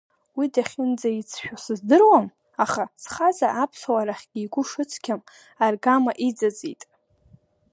[0.37, 2.27] Уи дахьынӡаицәшәо сыздыруам,
[2.63, 5.21] аха схаҵа аԥсуаа рахьгьы игәы шыцқьам
[5.65, 6.81] аргама иҵыҵит.